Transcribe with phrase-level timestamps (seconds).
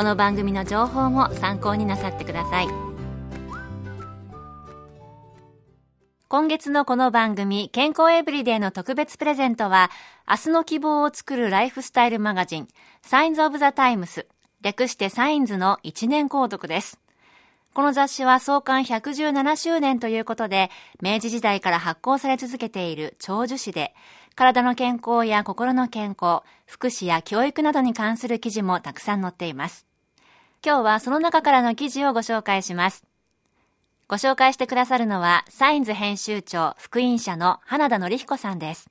[0.00, 2.68] この番組の情報も参考になさってください
[6.26, 9.90] 今月のこの番組健康エブリデイの特別プレゼントは
[10.26, 12.68] 明日の希望を作るライフスタイルマガジン
[13.02, 14.26] サインズ・オブ・ザ・タイムス
[14.62, 16.98] 略してサインズの1年購読です
[17.74, 20.70] この雑誌は創刊117周年ということで、
[21.00, 23.94] 明治時代から発行され続けている長寿誌で、
[24.34, 29.89] 体の健康や心の健康、福祉や教育などに関する記事もたくさん載っています。
[30.62, 33.06] 今日はその中からの記事をご紹介します。
[34.08, 38.90] ご紹介してくださるのは、 Signs 編集長、福音社の花田則彦さんです。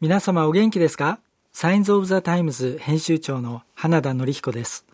[0.00, 1.18] 皆様お元気ですか？
[1.52, 4.86] Signs of the Times 編集長の花田則彦です。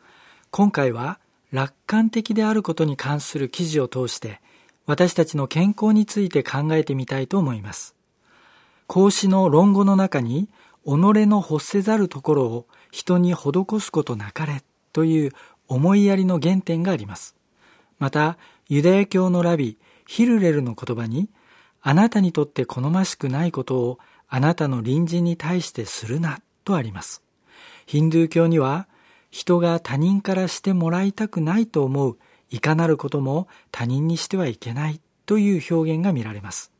[0.51, 1.21] 今回は、
[1.53, 4.41] 楽観的であることに関する記事を通して
[4.87, 7.95] 私たちの健康について考えてみたいと思います。
[8.89, 10.49] 孔子の論語の中に
[10.85, 14.65] 己の欲せざるところを人に施すことなかれ
[14.99, 15.31] という
[15.69, 17.37] 思いやりの原点があります。
[18.01, 18.37] また、
[18.69, 19.79] ユダヤ教のラビ、
[20.09, 21.29] ヒルレルの言葉に、
[21.83, 27.23] あなたにとって好ましくないことをあなたの隣人に対してするなとあります。
[27.87, 28.89] ヒンドゥー教には、
[29.31, 32.19] 人が他人からしてもらいたくないと思う
[32.51, 36.73] いかなることも他人にしてはいけないという表現が見られます。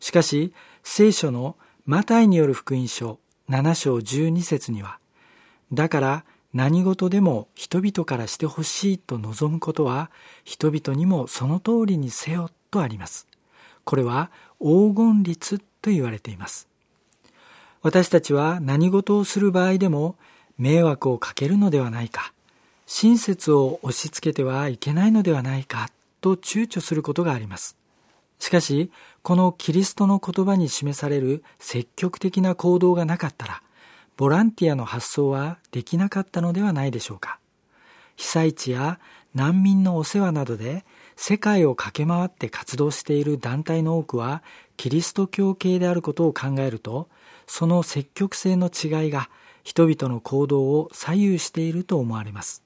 [0.00, 0.52] しかし、
[0.82, 1.54] 聖書の
[1.84, 4.98] マタイによる福音書7章12節には、
[5.72, 6.24] だから
[6.54, 10.10] 何事でも人々からしてほしいと望むことは
[10.44, 13.26] 人々にもその通りにせよとあります。
[13.84, 14.30] これは
[14.60, 16.68] 黄金律と言われています。
[17.82, 20.16] 私たちは何事をする場合でも
[20.58, 22.32] 迷惑をかけるのではないか、
[22.86, 25.90] 親切を押し付けてはいけないのではないか
[26.20, 27.76] と躊躇することがあります。
[28.38, 28.90] しかし、
[29.22, 33.62] このキリストの言葉に示される積極的な行動がなかったら、
[34.16, 37.38] ボランティアの発想はできなかったのではないでしょうか。
[38.16, 38.98] 被災地や
[39.34, 44.42] 難民のお世話などで世界を駆け回って活動している団体の多くは
[44.78, 47.08] キリスト教系であることを考えると、
[47.46, 49.28] その積極性の違いが
[49.62, 52.62] 人々の行動を左右していると思われます。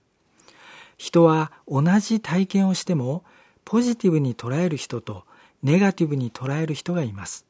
[0.98, 3.24] 人は同じ体験をしても
[3.64, 5.24] ポジティブに捉える人と
[5.62, 7.46] ネガティブに捉える人がいます。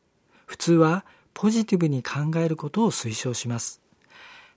[0.47, 3.80] 普通はポジティブに考えることを推奨します。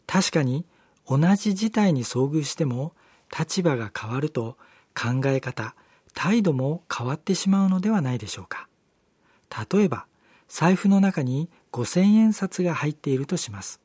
[0.07, 0.65] 確かに
[1.07, 2.93] 同じ事態に遭遇しても
[3.37, 4.57] 立場が変わると
[4.95, 5.75] 考え方、
[6.13, 8.67] 態度も変わってしまうのではないでしょうか。
[9.71, 10.05] 例えば、
[10.47, 13.81] 財布の中に5000円札が入っているとします。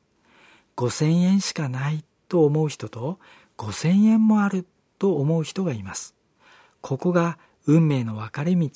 [0.77, 3.19] 5000円しかないと思う人と
[3.57, 4.65] 5000円もある
[4.99, 6.15] と思う人がいます。
[6.81, 8.69] ここが運命の分かれ道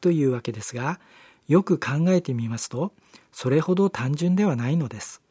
[0.00, 1.00] というわけですが、
[1.48, 2.92] よく考えてみますと、
[3.32, 5.22] それほど単純ではないのです。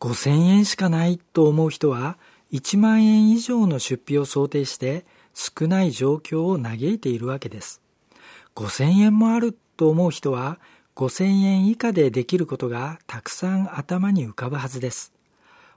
[0.00, 2.18] 5000円しかないと思う人は、
[2.52, 7.82] 1万円以上の出費を想定して少ない状況を嘆いているわけです。
[8.54, 10.58] 5000円もあると思う人は、
[10.94, 15.16] 5000円以下でできることがたくさん頭に浮かぶはずです。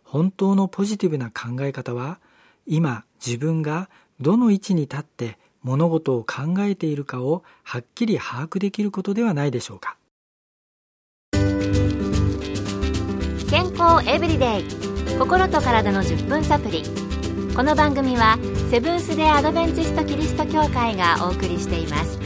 [0.09, 2.19] 本当のポジティブな考え方は
[2.65, 9.98] 今自分がどの位置に立って物事を考えているかをはっきり把握できることではないでしょうか
[13.49, 14.63] 健康エブリデイ。
[15.17, 16.83] 心と体の10分サプリ。
[17.55, 18.37] この番組は
[18.69, 22.19] セブンス・デ・アドベンチスト・キリスト教会がお送りしています。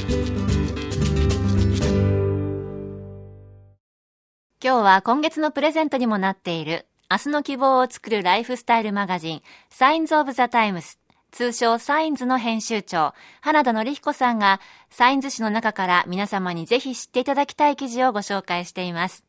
[4.61, 10.99] 今日は今月のプレゼントにもなっている明日の希望を作るライフスタイルマガジン、サインズ・オブ・ザ・タイムス、
[11.31, 14.59] 通称サインズの編集長、花田則彦さんが、
[14.89, 19.23] サインズ誌の中から皆様にぜひ知っていただきたい記事をご紹介しています。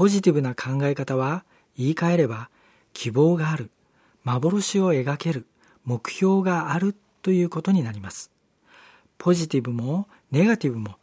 [0.00, 1.44] ポジティブな考え方は、
[1.76, 2.48] 言い換えれば、
[2.94, 3.70] 希望がある、
[4.24, 5.46] 幻を描ける、
[5.84, 8.30] 目標があるということになります。
[9.18, 10.96] ポジティブもネガティブも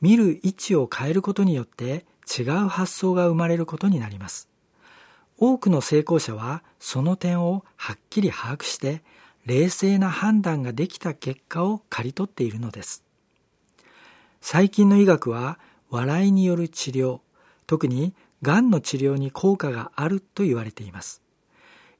[0.00, 2.06] 見る位置を変えることによって
[2.38, 4.48] 違う発想が生まれることになります。
[5.38, 9.02] 多くの成功者はその点をはっきり把握して
[9.44, 13.02] 冷静な判断ができた結果を刈り取っているのです。
[14.40, 15.58] 最近の医学は
[15.90, 17.18] 笑いによる治療、
[17.66, 21.22] 特にがんの治療に効果があると言われています。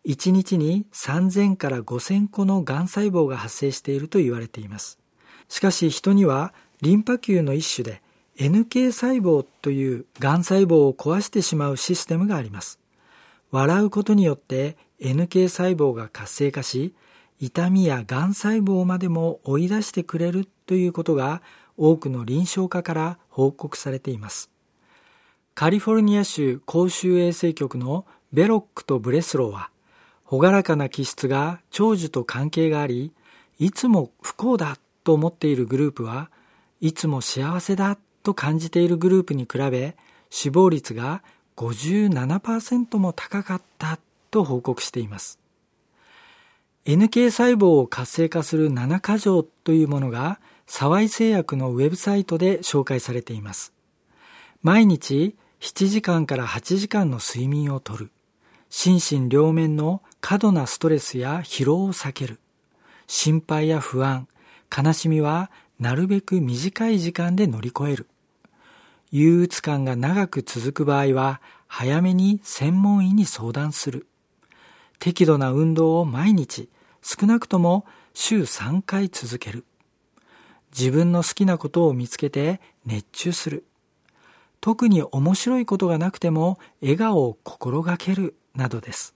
[0.07, 4.99] 1日に3000から5000個のがん細胞が発生していると言われています。
[5.49, 8.03] しかし人にはリンパ球の一種で
[8.39, 12.79] NK 細胞というがん細胞を壊してしまうシステムがあります。
[13.51, 16.95] 笑うことによって NK 細胞が活性化し、
[17.41, 21.43] 痛みやがん細胞までも追い出してくれるということが
[21.77, 24.51] 多くの臨床家から報告されています。
[25.57, 29.71] カリフォルニア州公衆衛生局のベロックとブレスローは、
[30.31, 33.15] 朗らかな気質が長寿と関係があり、
[33.59, 36.31] いつも不幸だと思っているグループは、
[36.83, 39.97] いつも幸せだと感じているグループに比べ、
[40.29, 41.23] 死亡率が
[41.57, 43.99] 57%も高かった
[44.31, 45.39] と報告しています。
[46.85, 53.73] NK 細胞を活性化する7箇条というものが沢井製薬のウェブサイトで紹介されています。
[54.63, 58.11] 毎日7時間から8時間の睡眠をとる。
[58.69, 62.41] 心身両面の過度なストレスや疲労を避ける。
[63.07, 64.29] 心配や不安、
[64.77, 68.07] 悲しみはなるべく短い時間で乗り越える。
[69.13, 74.07] 憂鬱感が長く続く場合は、早めに専門医に相談する。
[74.99, 76.69] 適度な運動を毎日、
[77.03, 79.65] 少なくとも週3回続ける。
[80.77, 83.65] 自分の好きなことを見つけて熱中する。
[84.61, 89.15] 特に面白いことがなくても笑顔を心がけるなどです。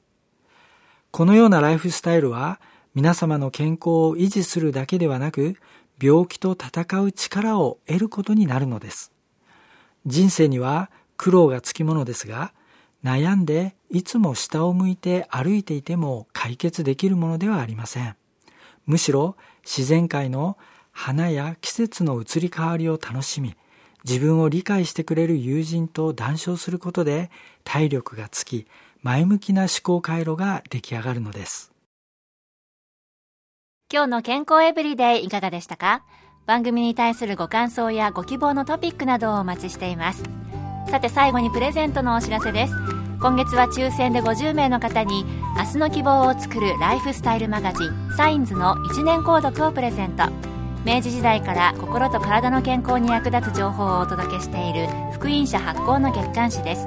[1.10, 2.60] このようなライフスタイルは
[2.94, 5.56] 皆様の健康を維持するだけではなく
[6.00, 9.12] 病気と戦う力を得ることになるのです。
[10.06, 12.52] 人生には苦労がつきものですが、
[13.04, 18.16] 悩んでいつも下を向いて歩いていても解決できるものではありません。
[18.86, 20.56] むしろ自然界の
[20.92, 23.54] 花や季節の移り変わりを楽しみ、
[24.08, 27.30] 自分を理解してくれる友人と談笑することで
[27.64, 28.66] 体力がつき、
[29.02, 31.72] 前向きな思考回路が出来上がるのです。
[33.92, 36.04] 今日の健康エブリデイいかがでしたか？
[36.46, 40.22] 番組に対するご感想やご希望のトピックなどをお待ちしています。
[40.90, 42.74] さて最後にプレゼントのお知らせです。
[43.20, 45.24] 今月は抽選で50名の方に
[45.56, 50.49] 明日の希望を作るライフスタイルマガジンサインズの1年購読をプレゼント。
[50.84, 56.86] 明治時代から心と体の健康に役立つ情報をお届けしている福音社発行の月刊誌です。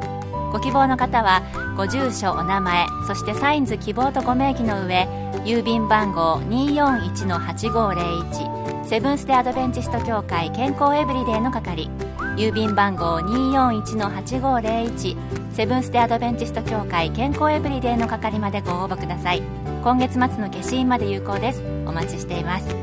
[0.51, 1.44] ご希望の方は
[1.75, 5.07] ご住所お名前そしてサインズ希望とご名義の上
[5.45, 11.89] 郵便番号241-8501セブンス・デ・アドベンチスト協会健康エブリデイの係
[12.38, 19.42] 郵便番号241-8501セブンス・デ・アドベンチスト協会健康エブリデイの係までご応募ください。
[19.84, 21.63] 今月末の消印まで有効です。
[21.86, 22.83] お待ちしています。